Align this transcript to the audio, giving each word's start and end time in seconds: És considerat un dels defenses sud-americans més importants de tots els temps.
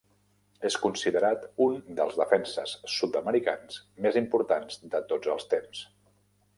És 0.69 0.77
considerat 0.85 1.43
un 1.65 1.75
dels 2.01 2.17
defenses 2.23 2.75
sud-americans 2.95 3.79
més 4.07 4.21
importants 4.27 4.83
de 4.97 5.07
tots 5.15 5.35
els 5.37 5.51
temps. 5.55 5.89